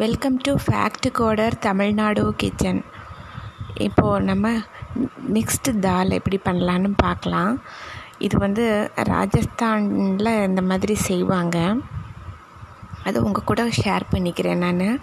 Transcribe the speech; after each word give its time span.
Welcome 0.00 0.34
to 0.46 0.52
fact 0.64 1.06
coder 1.18 1.54
Tamil Nadu 1.58 2.22
kitchen 2.40 2.80
இப்போது 3.84 4.24
நம்ம 4.24 4.48
mixed 5.34 5.72
தால் 5.86 6.10
எப்படி 6.10 6.38
பண்ணலான்னு 6.44 6.90
பார்க்கலாம். 6.96 7.52
இது 8.18 8.38
வந்து 8.38 8.64
ராஜஸ்தானில் 9.12 10.30
இந்த 10.48 10.62
மாதிரி 10.70 10.94
செய்வாங்க. 11.06 11.56
அது 13.04 13.22
உங்கள் 13.22 13.48
கூட 13.50 13.64
ஷேர் 13.78 14.06
பண்ணிக்கிறேன் 14.10 14.62
நான். 14.66 15.00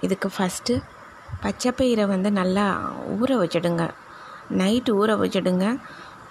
இதுக்கு 0.00 0.30
ஃபஸ்ட்டு 0.36 0.76
பச்சைப்பயிரை 1.44 2.06
வந்து 2.14 2.32
நல்லா 2.40 2.66
ஊற 3.20 3.40
வச்சிடுங்க. 3.44 3.86
நைட்டு 4.60 4.98
ஊற 5.00 5.18
வச்சிடுங்க. 5.24 5.66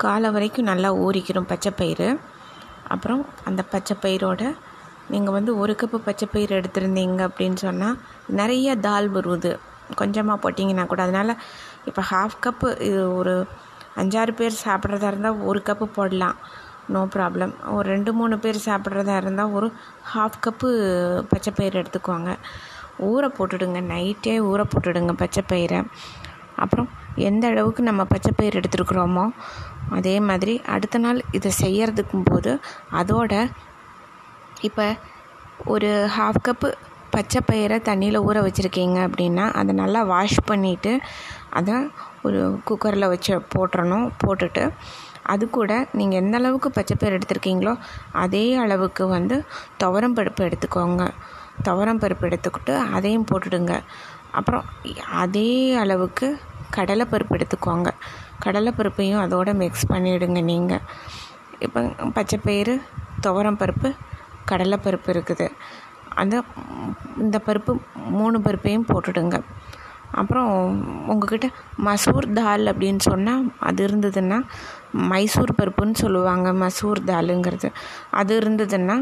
காலை 0.06 0.32
வரைக்கும் 0.38 0.72
நல்லா 0.74 0.92
ஊறிக்கிறோம் 1.08 1.52
பச்சைப்பயிறு 1.54 2.20
அப்புறம் 2.88 3.26
அந்த 3.46 3.64
பச்சைப்பயிரோட 3.76 4.56
நீங்கள் 5.14 5.36
வந்து 5.38 5.52
ஒரு 5.62 5.74
கப்பு 5.82 5.98
பச்சைப்பயிறு 6.08 6.54
எடுத்திருந்தீங்க 6.60 7.22
அப்படின்னு 7.30 7.60
சொன்னால் 7.66 7.98
நிறைய 8.40 8.76
தால் 8.88 9.10
வருது. 9.18 9.52
கொஞ்சமாக 10.00 10.38
போட்டிங்கன்னா 10.44 10.86
கூட 10.92 11.02
அதனால் 11.08 11.34
இப்போ 11.90 12.02
ஹாஃப் 12.12 12.38
கப்பு 12.46 12.70
இது 12.88 13.02
ஒரு 13.20 13.34
அஞ்சாறு 14.02 14.34
பேர் 14.40 14.64
சாப்பிட்றதா 14.66 15.10
இருந்தால் 15.12 15.40
ஒரு 15.50 15.60
கப்பு 15.70 15.86
போடலாம். 15.98 16.38
நோ 16.94 17.02
ப்ராப்ளம் 17.16 17.54
ஒரு 17.76 17.86
ரெண்டு 17.94 18.12
மூணு 18.18 18.36
பேர் 18.44 18.60
சாப்பிட்றதா 18.68 19.16
இருந்தால் 19.22 19.54
ஒரு 19.58 19.68
ஹாஃப் 20.14 20.38
கப்பு 20.46 20.70
பச்சைப்பயிறு 21.32 21.80
எடுத்துக்குவாங்க 21.82 22.32
ஊற 23.10 23.24
போட்டுடுங்க. 23.38 23.80
நைட்டே 23.94 24.36
ஊற 24.52 24.62
போட்டுடுங்க 24.74 25.14
பச்சைப்பயிரை 25.24 25.80
அப்புறம் 26.64 26.88
எந்த 27.30 27.44
அளவுக்கு 27.52 27.82
நம்ம 27.90 28.02
பச்சைப்பயிறு 28.14 28.60
எடுத்துருக்குறோமோ 28.62 29.26
அதே 29.98 30.16
மாதிரி 30.30 30.54
அடுத்த 30.76 30.98
நாள் 31.04 31.20
இதை 31.38 31.50
செய்யறதுக்கும் 31.64 32.28
போது 32.30 32.52
அதோட 33.00 33.34
இப்போ 34.62 34.86
ஒரு 35.66 36.08
ஹாஃப் 36.18 36.40
கப்பு 36.44 36.70
பச்சை 37.12 37.42
பயிரை 37.42 37.78
தண்ணியில் 37.80 38.24
ஊற 38.28 38.38
வச்சுருக்கீங்க 38.44 38.98
அப்படின்னா 39.08 39.52
அதை 39.52 39.76
நல்லா 39.76 40.02
வாஷ் 40.02 40.40
பண்ணிவிட்டு 40.52 41.00
அதை 41.50 41.76
ஒரு 42.24 42.60
குக்கரில் 42.66 43.08
வச்சு 43.08 43.42
போட்டுறணும் 43.56 44.12
போட்டுட்டு 44.24 44.74
அது 45.24 45.50
கூட 45.50 45.88
நீங்கள் 45.94 46.20
எந்த 46.24 46.38
அளவுக்கு 46.38 46.70
பச்சைப்பயிறு 46.72 47.18
எடுத்திருக்கீங்களோ 47.18 47.78
அதே 48.12 48.56
அளவுக்கு 48.56 49.08
வந்து 49.08 49.46
துவரம் 49.78 50.16
பருப்பு 50.18 50.42
எடுத்துக்கோங்க. 50.48 51.06
துவரம் 51.64 52.00
பருப்பு 52.00 52.28
எடுத்துக்கிட்டு 52.30 52.78
அதையும் 52.78 53.26
போட்டுடுங்க. 53.32 53.82
அப்புறம் 54.32 54.64
அதே 55.10 55.76
அளவுக்கு 55.76 56.40
கடலைப்பருப்பு 56.76 57.36
எடுத்துக்கோங்க. 57.38 57.92
கடலைப்பருப்பையும் 58.46 59.20
அதோடு 59.20 59.54
மிக்ஸ் 59.54 59.90
பண்ணிவிடுங்க 59.90 60.42
நீங்கள் 60.42 60.84
இப்போ 61.60 61.82
பச்சைப்பயிறு 62.16 62.82
துவரம் 63.22 63.60
பருப்பு 63.62 63.96
கடலைப்பருப்பு 64.52 65.10
இருக்குது. 65.16 65.48
அந்த 66.22 66.36
இந்த 67.24 67.38
பருப்பு 67.48 67.72
மூணு 68.20 68.38
பருப்பையும் 68.46 68.90
போட்டுடுங்க. 68.92 69.38
அப்புறம் 70.20 70.52
உங்ககிட்ட 71.12 71.48
மசூர் 71.86 72.28
தால் 72.38 72.66
அப்படின்னு 72.72 73.02
சொன்னால் 73.08 73.42
அது 73.70 73.82
இருந்ததுன்னா 73.88 74.38
மைசூர் 75.10 75.52
பருப்புன்னு 75.58 75.96
சொல்லுவாங்க 76.04 76.48
மசூர் 76.62 77.00
தாலுங்கிறது. 77.10 77.70
அது 78.20 78.34
இருந்ததுன்னா 78.42 78.96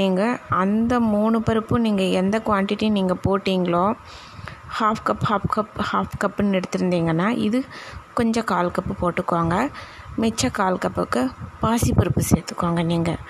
நீங்கள் 0.00 0.38
அந்த 0.62 1.00
மூணு 1.14 1.38
பருப்பும் 1.48 1.84
நீங்கள் 1.86 2.14
எந்த 2.20 2.38
குவான்டிட்டி 2.48 2.88
நீங்கள் 2.98 3.22
போட்டிங்களோ 3.26 3.84
half 4.78 5.04
cup 5.08 5.26
half 5.30 5.50
cup 5.56 5.76
half 5.90 6.16
கப்புன்னு 6.22 6.58
எடுத்திருந்தீங்கன்னா 6.60 7.28
இது 7.48 7.58
கொஞ்சம் 8.18 8.48
கால் 8.52 8.74
கப்பு 8.76 8.94
போட்டுக்கோங்க. 9.02 9.56
மிச்ச 10.22 10.50
கால் 10.58 10.82
கப்புக்கு 10.84 11.22
பாசிப்பருப்பு 11.62 12.22
சேர்த்துக்கோங்க 12.30 12.82
நீங்கள் 12.92 13.20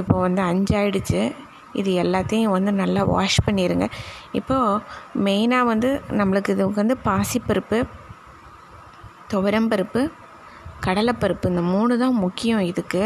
இப்போ 0.00 0.14
வந்து 0.26 0.42
அஞ்சாயிடுச்சு. 0.50 1.22
இது 1.80 1.90
எல்லாத்தையும் 2.02 2.54
வந்து 2.56 2.70
நல்லா 2.80 3.02
வாஷ் 3.14 3.38
பண்ணிடுங்க 3.46 3.86
இப்போது 4.38 4.82
மெயினாக 5.26 5.70
வந்து 5.72 5.90
நம்மளுக்கு 6.20 6.54
இது 6.56 6.64
வந்து 6.80 6.96
பாசிப்பருப்பு 7.08 7.78
துவரம்பருப்பு 9.32 10.02
கடலைப்பருப்பு 10.86 11.50
இந்த 11.52 11.62
மூணு 11.74 11.92
தான் 12.02 12.16
முக்கியம் 12.24 12.62
இதுக்கு. 12.70 13.02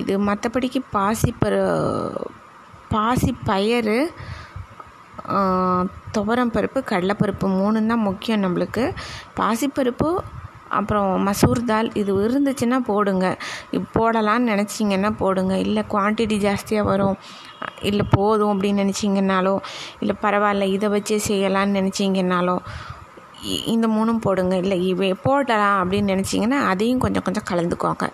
இது 0.00 0.12
மற்றபடிக்கு 0.28 0.80
பாசிப்பரு 0.96 1.62
பாசி 2.92 3.32
பயறு 3.48 3.98
துவரம்பருப்பு 6.16 6.80
கடலைப்பருப்பு 6.90 7.46
மூணு 7.60 7.80
தான் 7.90 8.06
முக்கியம் 8.08 8.44
நம்மளுக்கு. 8.44 8.84
பாசிப்பருப்பு 9.40 10.08
அப்புறம் 10.78 11.08
மசூர் 11.26 11.60
தால் 11.70 11.88
இது 12.00 12.12
இருந்துச்சுன்னா 12.26 12.78
போடுங்க. 12.90 13.26
போடலான்னு 13.96 14.50
நினச்சிங்கன்னா 14.52 15.10
போடுங்க. 15.22 15.54
இல்லை 15.64 15.82
குவான்டிட்டி 15.92 16.36
ஜாஸ்தியாக 16.46 16.88
வரும். 16.90 17.16
இல்லை 17.90 18.04
போதும் 18.16 18.52
அப்படின்னு 18.54 18.82
நினச்சிங்கன்னாலோ 18.84 19.54
இல்லை 20.02 20.16
பரவாயில்ல 20.24 20.68
இதை 20.76 20.88
வச்சே 20.96 21.18
செய்யலான்னு 21.28 21.78
நினச்சிங்கன்னாலோ 21.80 22.56
இந்த 23.72 23.86
மூணும் 23.96 24.22
போடுங்க. 24.26 24.54
இல்லை 24.64 24.78
இவை 24.92 25.10
போடலாம் 25.26 25.78
அப்படின்னு 25.82 26.12
நினச்சிங்கன்னா 26.14 26.60
அதையும் 26.72 27.02
கொஞ்சம் 27.04 27.26
கொஞ்சம் 27.28 27.48
கலந்துக்கோங்க. 27.50 28.06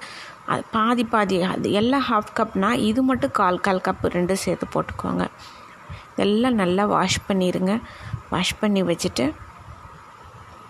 அது 0.52 0.62
பாதி 0.76 1.04
பாதி 1.12 1.36
அது 1.52 1.68
எல்லாம் 1.80 2.04
ஹாஃப் 2.10 2.34
கப்னால் 2.38 2.82
இது 2.90 3.00
மட்டும் 3.02 3.32
கால் 3.38 3.64
கால் 3.66 3.86
கப்பு 3.86 4.12
ரெண்டும் 4.16 4.44
சேர்த்து 4.44 4.66
போட்டுக்கோங்க. 4.74 5.24
எல்லாம் 6.24 6.60
நல்லா 6.62 6.84
வாஷ் 6.92 7.18
பண்ணிடுங்க 7.28 7.72
வாஷ் 8.30 8.58
பண்ணி 8.60 8.82
வச்சுட்டு 8.90 9.24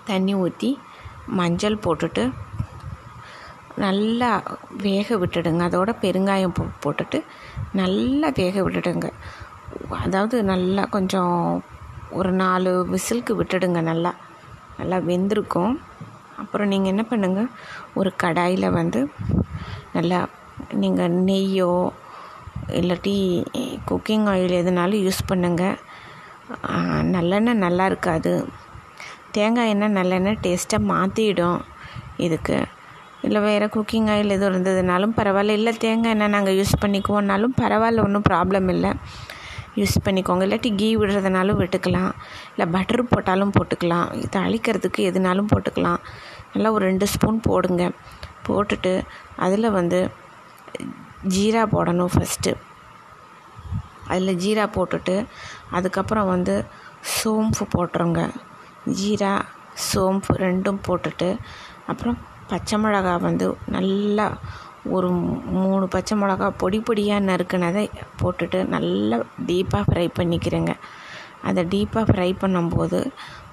தண்ணி 0.08 0.34
ஊற்றி 0.44 0.70
மஞ்சள் 1.38 1.82
போட்டுட்டு 1.84 2.24
நல்லா 3.84 4.30
வேக 4.86 5.16
விட்டுடுங்க. 5.22 5.62
அதோட 5.68 5.90
பெருங்காயம் 6.02 6.54
போ 6.58 6.64
போட்டுட்டு 6.84 7.18
நல்லா 7.80 8.28
வேக 8.40 8.62
விட்டுடுங்க. 8.66 9.08
அதாவது 10.04 10.36
நல்லா 10.52 10.82
கொஞ்சம் 10.96 11.34
ஒரு 12.18 12.30
நாலு 12.42 12.72
விசிலுக்கு 12.92 13.32
விட்டுடுங்க 13.40 13.80
நல்லா. 13.90 14.12
நல்லா 14.78 14.98
வெந்திருக்கும். 15.10 15.74
அப்புறம் 16.42 16.70
நீங்கள் 16.72 16.92
என்ன 16.92 17.02
பண்ணுங்கள் 17.10 17.52
ஒரு 18.00 18.10
கடாயில் 18.22 18.66
வந்து 18.80 19.00
நல்லா 19.96 20.18
நீங்கள் 20.82 21.16
நெய்யோ 21.28 21.72
இல்லாட்டி 22.80 23.16
குக்கிங் 23.88 24.26
ஆயில் 24.32 24.60
எதுனாலும் 24.62 25.04
யூஸ் 25.06 25.28
பண்ணுங்கள் 25.30 25.76
நல்லெண்ணெய் 27.14 27.62
நல்லா 27.64 27.84
இருக்காது. 27.90 28.32
தேங்காய் 29.36 29.70
எண்ணெய் 29.72 29.96
நல்லெண்ணெய் 29.98 30.42
டேஸ்ட்டை 30.44 30.78
மாற்றிடும் 30.90 31.60
இதுக்கு. 32.26 32.58
இல்லை 33.26 33.40
வேறு 33.46 33.66
குக்கிங் 33.74 34.08
ஆயில் 34.12 34.34
எதுவும் 34.34 34.52
இருந்ததுனாலும் 34.52 35.14
பரவாயில்ல. 35.18 35.56
இல்லை 35.60 35.72
தேங்காய் 35.84 36.14
எண்ணெய் 36.14 36.34
நாங்கள் 36.34 36.56
யூஸ் 36.58 36.74
பண்ணிக்குவோன்னாலும் 36.82 37.54
பரவாயில்ல 37.62 38.04
ஒன்றும் 38.06 38.26
ப்ராப்ளம் 38.30 38.68
இல்லை. 38.74 38.90
யூஸ் 39.80 39.96
பண்ணிக்கோங்க. 40.04 40.44
இல்லாட்டி 40.46 40.70
கீ 40.80 40.88
விடுறதுனாலும் 41.00 41.58
விட்டுக்கலாம். 41.62 42.12
இல்லை 42.52 42.66
பட்டர் 42.74 43.02
போட்டாலும் 43.12 43.52
போட்டுக்கலாம். 43.56 44.06
இது 44.24 44.38
அழிக்கிறதுக்கு 44.46 45.00
எதுனாலும் 45.10 45.50
போட்டுக்கலாம். 45.52 46.00
நல்லா 46.52 46.70
ஒரு 46.76 46.84
ரெண்டு 46.90 47.06
ஸ்பூன் 47.14 47.40
போடுங்க. 47.48 47.84
போட்டுட்டு 48.46 48.94
அதில் 49.44 49.74
வந்து 49.78 50.00
ஜீரா 51.34 51.62
போடணும் 51.74 52.12
ஃபஸ்ட்டு 52.14 52.52
அதில் 54.12 54.38
ஜீரா 54.42 54.64
போட்டுட்டு 54.76 55.14
அதுக்கப்புறம் 55.76 56.28
வந்து 56.34 56.54
சோம்பு 57.14 57.64
போட்டுருங்க. 57.74 58.20
ஜீரா 58.98 59.32
சோம்பு 59.88 60.34
ரெண்டும் 60.44 60.78
போட்டுட்டு 60.86 61.28
அப்புறம் 61.90 62.18
பச்சை 62.50 62.76
மிளகா 62.82 63.14
வந்து 63.26 63.46
நல்லா 63.76 64.26
ஒரு 64.96 65.08
மூணு 65.62 65.84
பச்சை 65.94 66.14
மிளகா 66.18 66.48
பொடி 66.62 66.78
பொடியாக 66.88 67.26
நறுக்குனதை 67.28 67.84
போட்டுட்டு 68.20 68.58
நல்லா 68.74 69.16
டீப்பாக 69.48 69.84
ஃப்ரை 69.88 70.06
பண்ணிக்கிறேங்க. 70.18 70.72
அதை 71.48 71.62
டீப்பாக 71.72 72.04
ஃப்ரை 72.08 72.30
பண்ணும்போது 72.42 72.98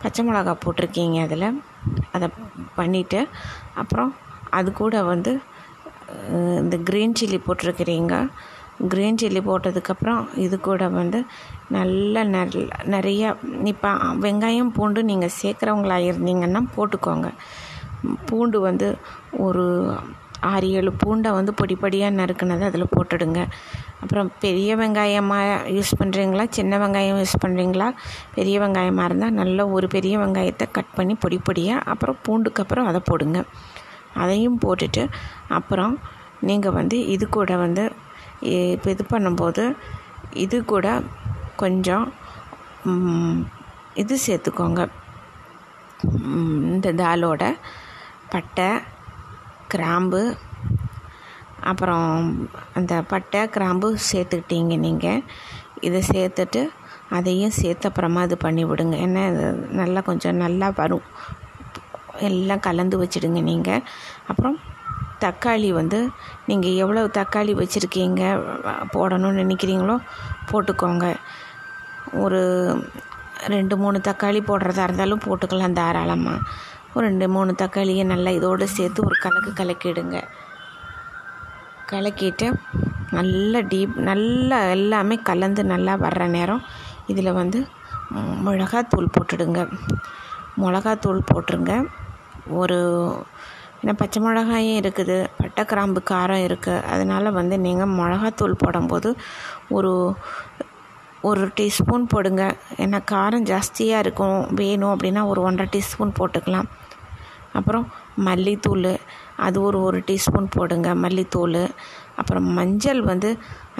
பச்சை 0.03 0.21
மிளகா 0.27 0.53
போட்டிருக்கீங்க 0.63 1.17
அதில். 1.27 1.47
அதை 2.15 2.27
பண்ணிவிட்டு 2.77 3.21
அப்புறம் 3.81 4.11
அது 4.59 4.71
கூட 4.81 5.03
வந்து 5.11 5.31
இந்த 6.63 6.77
க்ரீன் 6.87 7.17
சில்லி 7.19 7.39
போட்டிருக்கிறீங்க. 7.47 8.15
க்ரீன் 8.91 9.19
சில்லி 9.21 9.41
போட்டதுக்கப்புறம் 9.49 10.21
இது 10.45 10.55
கூட 10.59 10.87
வந்து 10.99 11.19
நல்ல 11.75 12.23
நல்ல 12.35 12.63
நிறையா 12.95 13.29
இப்போ 13.71 13.91
வெங்காயம் 14.25 14.73
பூண்டு 14.77 15.03
நீங்கள் 15.11 15.37
சேர்க்குறவங்களா 15.41 15.97
இருந்தீங்கன்னா 16.09 16.61
போட்டுக்கோங்க. 16.75 17.29
பூண்டு 18.29 18.57
வந்து 18.67 18.87
ஒரு 19.45 19.63
ஆறு 20.51 20.69
ஏழு 20.77 20.91
பூண்டை 21.01 21.29
வந்து 21.37 21.51
பொடி 21.59 21.75
பொடியாக 21.81 22.17
நறுக்குனதை 22.19 22.65
அதில் 22.69 22.93
போட்டுடுங்க. 22.95 23.41
அப்புறம் 24.03 24.29
பெரிய 24.43 24.75
வெங்காயமாக 24.81 25.51
யூஸ் 25.75 25.91
பண்ணுறீங்களா 25.99 26.45
சின்ன 26.57 26.79
வெங்காயம் 26.83 27.19
யூஸ் 27.21 27.41
பண்ணுறீங்களா 27.43 27.87
பெரிய 28.37 28.55
வெங்காயமாக 28.63 29.07
இருந்தால் 29.09 29.37
நல்ல 29.41 29.67
ஒரு 29.75 29.87
பெரிய 29.95 30.17
வெங்காயத்தை 30.23 30.67
கட் 30.77 30.95
பண்ணி 30.97 31.15
பொடி 31.23 31.39
பொடியாக 31.49 31.85
அப்புறம் 31.93 32.19
பூண்டுக்கு 32.25 32.63
அப்புறம் 32.65 32.89
அதை 32.91 33.01
போடுங்க. 33.11 33.41
அதையும் 34.23 34.59
போட்டுட்டு 34.65 35.05
அப்புறம் 35.59 35.95
நீங்கள் 36.49 36.75
வந்து 36.79 36.97
இது 37.07 37.25
கூட 37.29 37.55
வந்து 37.65 37.83
இப்போ 38.51 38.87
இது 38.95 39.03
பண்ணும்போது 39.13 39.63
இது 40.43 40.57
கூட 40.71 40.87
கொஞ்சம் 41.61 42.05
இது 44.01 44.15
சேர்த்துக்கோங்க. 44.25 44.81
இந்த 46.73 46.87
தாலோட 47.01 47.43
பட்டை 48.33 48.69
கிராம்பு 49.73 50.21
அப்புறம் 51.71 52.09
அந்த 52.77 52.93
பட்டை 53.11 53.41
கிராம்பு 53.55 53.89
சேர்த்துக்கிட்டீங்க 54.09 54.75
நீங்கள் 54.85 55.23
இதை 55.87 56.01
சேர்த்துட்டு 56.13 56.61
அதையும் 57.17 57.57
சேர்த்து 57.61 57.87
அப்புறமா 57.89 58.21
இது 58.27 58.35
பண்ணி 58.45 58.63
விடுங்க. 58.69 58.95
ஏன்னா 59.05 59.23
இது 59.31 59.45
நல்லா 59.81 60.01
கொஞ்சம் 60.09 60.41
நல்லா 60.43 60.67
வரும். 60.81 61.07
எல்லாம் 62.27 62.65
கலந்து 62.67 62.95
வச்சிடுங்க 63.01 63.41
நீங்கள் 63.51 63.85
அப்புறம் 64.31 64.57
தக்காளி 65.25 65.69
வந்து 65.79 65.99
நீங்கள் 66.49 66.77
எவ்வளோ 66.83 67.01
தக்காளி 67.19 67.53
வச்சுருக்கீங்க 67.61 68.21
போடணும்னு 68.95 69.41
நினைக்கிறீங்களோ 69.43 69.95
போட்டுக்கோங்க. 70.51 71.07
ஒரு 72.23 72.41
ரெண்டு 73.53 73.75
மூணு 73.83 73.97
தக்காளி 74.07 74.39
போடுறதா 74.49 74.83
இருந்தாலும் 74.87 75.23
போட்டுக்கலாம் 75.27 75.77
தாராளமாக 75.79 76.45
ஒரு 76.95 77.03
ரெண்டு 77.09 77.27
மூணு 77.35 77.51
தக்காளியை 77.61 78.03
நல்லா 78.13 78.31
இதோடு 78.37 78.65
சேர்த்து 78.77 79.05
ஒரு 79.07 79.15
கலக்கு 79.23 79.51
கலக்கிடுங்க. 79.59 80.17
கலக்கிட்டு 81.91 82.47
நல்லா 83.17 83.59
டீப் 83.71 83.95
நல்லா 84.09 84.57
எல்லாமே 84.75 85.15
கலந்து 85.29 85.61
நல்லா 85.73 85.93
வர்ற 86.03 86.23
நேரம் 86.35 86.61
இதில் 87.11 87.37
வந்து 87.39 87.59
மிளகாத்தூள் 88.45 89.13
போட்டுடுங்க. 89.15 89.59
மிளகாத்தூள் 90.63 91.27
போட்டுருங்க. 91.31 91.73
ஒரு 92.61 92.79
இந்த 93.83 93.93
பச்சை 94.01 94.19
மிளகாயும் 94.25 94.77
இருக்குது 94.81 95.15
பட்டை 95.39 95.63
கிராம்பு 95.71 96.01
காரம் 96.11 96.43
இருக்குது 96.47 96.83
அதனால் 96.91 97.35
வந்து 97.39 97.55
நீங்கள் 97.65 97.95
மிளகாத்தூள் 97.99 98.61
போடும்போது 98.63 99.09
ஒரு 99.77 99.91
ஒரு 101.29 101.43
டீஸ்பூன் 101.57 102.05
போடுங்க. 102.13 102.43
ஏன்னா 102.83 102.99
காரம் 103.11 103.45
ஜாஸ்தியாக 103.51 104.03
இருக்கும் 104.03 104.39
வேணும் 104.59 104.93
அப்படின்னா 104.93 105.21
ஒரு 105.31 105.41
ஒன்றரை 105.47 105.67
டீஸ்பூன் 105.75 106.11
போட்டுக்கலாம். 106.19 106.67
அப்புறம் 107.59 107.85
மல்லித்தூள் 108.27 108.89
அது 109.45 109.57
ஒரு 109.67 109.77
ஒரு 109.87 109.99
டீஸ்பூன் 110.09 110.47
போடுங்க 110.55 110.89
மல்லித்தூள். 111.03 111.61
அப்புறம் 112.19 112.47
மஞ்சள் 112.57 113.01
வந்து 113.11 113.29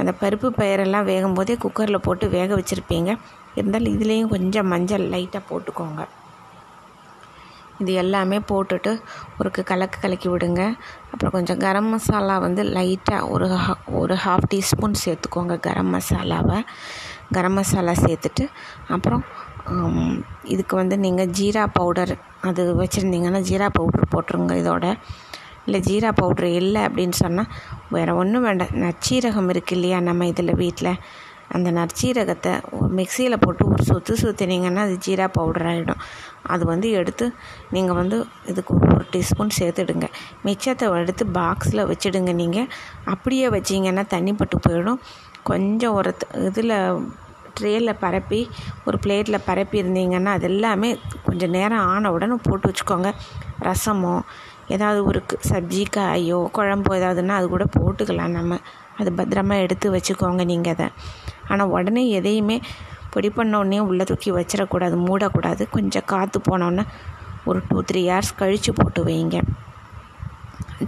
அந்த 0.01 0.11
பருப்பு 0.21 0.50
பயிரெல்லாம் 0.59 1.09
வேகும் 1.11 1.38
போதே 1.39 1.55
குக்கரில் 1.63 2.05
போட்டு 2.07 2.27
வேக 2.38 2.50
வச்சுருப்பீங்க. 2.59 3.11
இருந்தாலும் 3.59 3.95
இதுலேயும் 3.95 4.33
கொஞ்சம் 4.35 4.71
மஞ்சள் 4.73 5.05
லைட்டாக 5.15 5.44
போட்டுக்கோங்க. 5.51 6.03
இது 7.81 7.91
எல்லாமே 8.01 8.37
போட்டுட்டு 8.51 8.91
ஒரு 9.39 9.49
கலக்கு 9.71 9.97
கலக்கி 10.03 10.27
விடுங்க. 10.33 10.61
அப்புறம் 11.11 11.33
கொஞ்சம் 11.35 11.61
கரம் 11.65 11.89
மசாலா 11.93 12.35
வந்து 12.45 12.63
லைட்டாக 12.77 13.29
ஒரு 13.33 13.47
ஒரு 14.01 14.15
ஹாஃப் 14.25 14.47
டீஸ்பூன் 14.53 15.01
சேர்த்துக்கோங்க 15.03 15.57
கரம் 15.67 15.91
மசாலாவை. 15.95 16.59
கரம் 17.37 17.57
மசாலா 17.59 17.95
சேர்த்துட்டு 18.05 18.45
அப்புறம் 18.95 19.23
இதுக்கு 20.53 20.75
வந்து 20.81 20.95
நீங்கள் 21.05 21.31
ஜீரா 21.39 21.63
பவுடர் 21.79 22.13
அது 22.49 22.61
வச்சுருந்தீங்கன்னா 22.81 23.41
ஜீரா 23.49 23.67
பவுட்ரு 23.77 24.05
போட்டுருங்க 24.13 24.55
இதோட. 24.63 24.85
இல்லை 25.65 25.79
ஜீரா 25.89 26.09
பவுட்ரு 26.21 26.47
இல்லை 26.61 26.81
அப்படின்னு 26.87 27.15
சொன்னால் 27.21 27.51
வேறு 27.95 28.13
ஒன்றும் 28.21 28.45
வேண்டாம். 28.47 28.73
நச்சீரகம் 28.83 29.49
இருக்குது 29.53 29.77
இல்லையா 29.77 29.99
நம்ம 30.07 30.25
இதில் 30.31 30.59
வீட்டில் 30.63 30.91
அந்த 31.55 31.69
நற்சீரகத்தை 31.77 32.53
மிக்சியில் 32.97 33.41
போட்டு 33.44 33.63
ஒரு 33.71 33.83
சுற்று 33.89 34.13
சுற்றினீங்கன்னா 34.21 34.83
அது 34.88 34.95
ஜீரா 35.05 35.25
பவுடர் 35.38 35.67
ஆகிடும் 35.71 36.01
அது 36.53 36.63
வந்து 36.71 36.88
எடுத்து 37.00 37.25
நீங்கள் 37.75 37.97
வந்து 38.01 38.17
இதுக்கு 38.51 38.71
ஒரு 38.77 39.03
டீஸ்பூன் 39.13 39.57
சேர்த்துடுங்க. 39.59 40.07
மிச்சத்தை 40.45 40.88
எடுத்து 41.01 41.25
பாக்ஸில் 41.39 41.88
வச்சுடுங்க 41.91 42.31
நீங்கள் 42.41 42.69
அப்படியே 43.13 43.50
வச்சிங்கன்னா 43.57 44.05
தண்ணி 44.15 44.33
பட்டு 44.39 44.57
போயிடும். 44.65 45.01
கொஞ்சம் 45.50 45.95
ஒரு 46.00 46.11
இதில் 46.50 46.75
ட்ரேயில் 47.57 48.00
பரப்பி 48.03 48.39
ஒரு 48.88 48.97
பிளேட்டில் 49.03 49.45
பரப்பி 49.47 49.77
இருந்தீங்கன்னா 49.81 50.31
அது 50.38 50.47
எல்லாமே 50.51 50.89
கொஞ்சம் 51.27 51.53
நேரம் 51.57 51.85
ஆன 51.94 52.11
உடனே 52.15 52.38
போட்டு 52.47 52.69
வச்சுக்கோங்க. 52.69 53.09
ரசமோ 53.67 54.15
ஏதாவது 54.75 55.00
ஒரு 55.09 55.19
சப்ஜி 55.50 55.83
காயோ 55.95 56.39
குழம்போ 56.57 56.91
ஏதாவதுன்னா 57.00 57.35
அது 57.39 57.47
கூட 57.53 57.65
போட்டுக்கலாம் 57.77 58.35
நம்ம. 58.38 58.57
அது 59.00 59.09
பத்திரமா 59.19 59.55
எடுத்து 59.65 59.88
வச்சுக்கோங்க 59.95 60.44
நீங்கள் 60.51 60.73
அதை. 60.75 60.88
ஆனால் 61.51 61.71
உடனே 61.75 62.03
எதையுமே 62.19 62.57
பொடி 63.13 63.29
பண்ணோடனே 63.37 63.79
உள்ளே 63.89 64.03
தூக்கி 64.09 64.29
வச்சிடக்கூடாது 64.37 64.95
மூடக்கூடாது. 65.07 65.63
கொஞ்சம் 65.75 66.07
காற்று 66.11 66.39
போனோன்னே 66.49 66.85
ஒரு 67.49 67.59
டூ 67.69 67.77
த்ரீ 67.89 68.01
ஹார்ஸ் 68.11 68.31
கழித்து 68.41 68.71
போட்டு 68.79 69.01
வைங்க. 69.09 69.37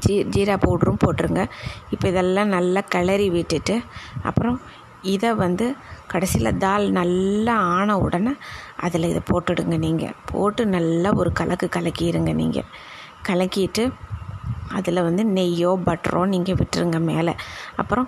ஜீ 0.04 0.14
ஜீரா 0.34 0.56
பவுடரும் 0.64 1.02
போட்டுருங்க. 1.04 1.42
இப்போ 1.94 2.06
இதெல்லாம் 2.12 2.54
நல்லா 2.56 2.82
கிளறி 2.94 3.28
விட்டுட்டு 3.36 3.76
அப்புறம் 4.30 4.58
இதை 5.14 5.30
வந்து 5.44 5.66
கடைசியில் 6.12 6.58
தால் 6.64 6.86
நல்லா 6.98 7.56
ஆன 7.76 7.98
உடனே 8.06 8.34
அதில் 8.86 9.10
இதை 9.12 9.22
போட்டுடுங்க 9.32 9.78
நீங்கள் 9.86 10.16
போட்டு 10.32 10.62
நல்லா 10.76 11.10
ஒரு 11.22 11.32
கலக்கு 11.40 11.68
கலக்கிடுங்க 11.76 12.34
நீங்கள் 12.42 12.70
கலக்கிட்டு 13.30 13.84
அதில் 14.78 15.06
வந்து 15.08 15.24
நெய்யோ 15.38 15.72
பட்டரோ 15.88 16.22
நீங்கள் 16.34 16.58
விட்டுருங்க 16.62 17.00
மேலே. 17.12 17.34
அப்புறம் 17.82 18.08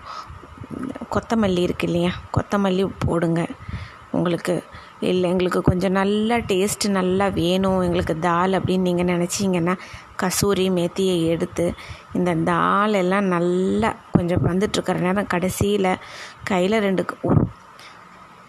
கொத்தமல்லி 1.13 1.61
இருக்கு 1.67 1.87
இல்லையா? 1.87 2.11
கொத்தமல்லி 2.37 2.83
போடுங்க. 3.05 3.41
உங்களுக்கு 4.11 4.53
இல்லை 5.09 5.25
எங்களுக்கு 5.31 5.61
கொஞ்சம் 5.61 5.95
நல்லா 5.99 6.35
டேஸ்ட்டு 6.51 6.89
நல்லா 6.89 7.25
வேணும். 7.41 7.81
எங்களுக்கு 7.81 8.15
தால் 8.19 8.57
அப்படின்னு 8.59 8.87
நீங்கள் 8.89 9.09
நினச்சிங்கன்னா 9.13 9.75
கசூரி 10.21 10.65
மேத்தியை 10.77 11.17
எடுத்து 11.33 11.65
இந்த 12.13 12.31
தால் 12.51 12.93
எல்லாம் 12.93 13.27
நல்லா 13.35 13.89
கொஞ்சம் 14.15 14.45
வந்துட்டுருக்கிற 14.49 14.99
நேரம் 14.99 15.31
கடைசியில் 15.33 15.91
கையில் 16.43 16.77
ரெண்டு 16.79 17.05
ஒரு 17.21 17.41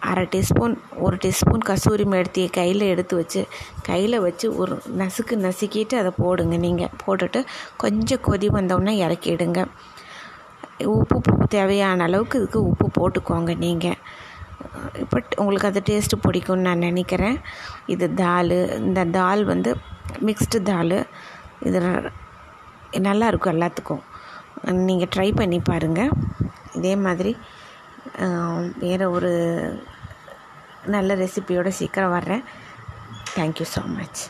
அரை 0.09 0.25
டீஸ்பூன் 0.33 0.75
ஒரு 1.05 1.15
டீஸ்பூன் 1.23 1.63
கசூரி 1.69 2.05
மேத்தியை 2.05 2.49
கையில் 2.49 2.83
எடுத்து 2.93 3.15
வச்சு 3.15 3.41
கையில் 3.81 4.17
வச்சு 4.19 4.47
ஒரு 4.55 4.75
நசுக்கு 5.01 5.35
நசுக்கிட்டு 5.45 5.95
அதை 5.95 6.11
போடுங்க 6.23 6.57
நீங்கள் 6.57 6.93
போட்டுட்டு 7.05 7.41
கொஞ்சம் 7.77 8.23
கொதி 8.27 8.47
வந்தோடனே 8.47 8.93
இறக்கிடுங்க. 9.05 9.61
உப்பு 10.95 11.45
தேவையான 11.55 12.03
அளவுக்கு 12.07 12.39
இதுக்கு 12.41 12.59
உப்பு 12.71 12.87
போட்டுக்கோங்க 12.97 13.53
நீங்கள் 13.65 13.99
இப்போ 15.01 15.17
உங்களுக்கு 15.41 15.69
அது 15.69 15.81
டேஸ்ட்டு 15.89 16.23
பிடிக்கும்னு 16.25 16.67
நான் 16.67 16.85
நினைக்கிறேன். 16.87 17.37
இது 17.93 18.05
தால் 18.23 18.55
இந்த 18.87 19.01
தால் 19.17 19.43
வந்து 19.51 19.71
மிக்ஸ்டு 20.27 20.59
தால். 20.71 20.97
இது 21.67 21.79
நல்லாயிருக்கும் 23.07 23.53
எல்லாத்துக்கும். 23.55 24.03
நீங்கள் 24.89 25.11
ட்ரை 25.15 25.29
பண்ணி 25.39 25.59
பாருங்கள் 25.69 26.13
இதே 26.79 26.93
மாதிரி 27.05 27.33
வேறு 28.83 29.05
ஒரு 29.17 29.31
நல்ல 30.95 31.15
ரெசிபியோடு 31.23 31.71
சீக்கிரம் 31.79 32.15
வர்றேன். 32.17 32.43
Thank you 33.37 33.67
so 33.75 33.83
much 33.97 34.21